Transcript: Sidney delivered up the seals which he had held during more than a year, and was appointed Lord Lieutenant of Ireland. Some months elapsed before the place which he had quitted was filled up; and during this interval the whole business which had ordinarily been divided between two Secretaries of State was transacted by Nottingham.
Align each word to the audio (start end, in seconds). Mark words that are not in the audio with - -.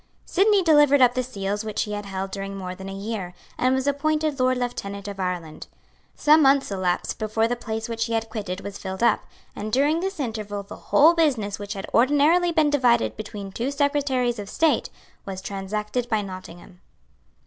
Sidney 0.25 0.63
delivered 0.63 0.99
up 0.99 1.13
the 1.13 1.21
seals 1.21 1.63
which 1.63 1.83
he 1.83 1.91
had 1.93 2.07
held 2.07 2.31
during 2.31 2.55
more 2.57 2.73
than 2.73 2.89
a 2.89 2.91
year, 2.91 3.35
and 3.55 3.75
was 3.75 3.85
appointed 3.85 4.39
Lord 4.39 4.57
Lieutenant 4.57 5.07
of 5.07 5.19
Ireland. 5.19 5.67
Some 6.15 6.41
months 6.41 6.71
elapsed 6.71 7.19
before 7.19 7.47
the 7.47 7.55
place 7.55 7.87
which 7.87 8.05
he 8.05 8.13
had 8.13 8.27
quitted 8.27 8.61
was 8.61 8.79
filled 8.79 9.03
up; 9.03 9.27
and 9.55 9.71
during 9.71 9.99
this 9.99 10.19
interval 10.19 10.63
the 10.63 10.75
whole 10.89 11.13
business 11.13 11.59
which 11.59 11.73
had 11.73 11.85
ordinarily 11.93 12.51
been 12.51 12.71
divided 12.71 13.15
between 13.15 13.51
two 13.51 13.69
Secretaries 13.69 14.39
of 14.39 14.49
State 14.49 14.89
was 15.23 15.39
transacted 15.39 16.09
by 16.09 16.23
Nottingham. 16.23 16.81